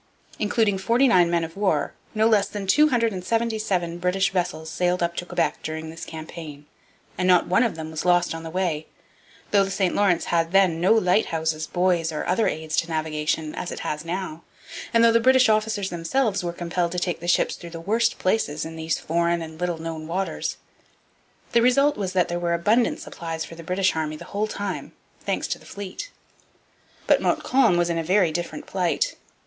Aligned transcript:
Including 0.39 0.79
forty 0.79 1.07
nine 1.07 1.29
men 1.29 1.43
of 1.43 1.55
war, 1.55 1.93
no 2.15 2.27
less 2.27 2.47
than 2.47 2.65
277 2.65 3.99
British 3.99 4.31
vessels 4.31 4.67
sailed 4.71 5.03
up 5.03 5.15
to 5.17 5.27
Quebec 5.27 5.61
during 5.61 5.91
this 5.91 6.05
campaign; 6.05 6.65
and 7.19 7.27
not 7.27 7.45
one 7.45 7.61
of 7.61 7.75
them 7.75 7.91
was 7.91 8.03
lost 8.03 8.33
on 8.33 8.41
the 8.41 8.49
way, 8.49 8.87
though 9.51 9.63
the 9.63 9.69
St 9.69 9.93
Lawrence 9.93 10.25
had 10.33 10.53
then 10.53 10.81
no 10.81 10.91
lighthouses, 10.91 11.67
buoys, 11.67 12.11
or 12.11 12.25
other 12.25 12.47
aids 12.47 12.75
to 12.77 12.87
navigation, 12.87 13.53
as 13.53 13.71
it 13.71 13.81
has 13.81 14.03
now, 14.03 14.41
and 14.91 15.03
though 15.03 15.11
the 15.11 15.19
British 15.19 15.49
officers 15.49 15.91
themselves 15.91 16.43
were 16.43 16.51
compelled 16.51 16.93
to 16.93 16.97
take 16.99 17.19
the 17.19 17.27
ships 17.27 17.53
through 17.55 17.69
the 17.69 17.79
worst 17.79 18.17
places 18.17 18.65
in 18.65 18.75
these 18.77 18.97
foreign 18.97 19.43
and 19.43 19.59
little 19.59 19.77
known 19.77 20.07
waters. 20.07 20.57
The 21.51 21.61
result 21.61 21.95
was 21.95 22.13
that 22.13 22.27
there 22.27 22.39
were 22.39 22.55
abundant 22.55 22.99
supplies 22.99 23.45
for 23.45 23.53
the 23.53 23.61
British 23.61 23.95
army 23.95 24.15
the 24.15 24.25
whole 24.33 24.47
time, 24.47 24.93
thanks 25.23 25.45
to 25.49 25.59
the 25.59 25.65
fleet. 25.67 26.09
But 27.05 27.21
Montcalm 27.21 27.77
was 27.77 27.91
in 27.91 27.99
a 27.99 28.03
very 28.03 28.31
different 28.31 28.65
plight. 28.65 29.15